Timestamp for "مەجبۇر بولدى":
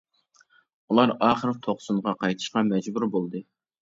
2.71-3.45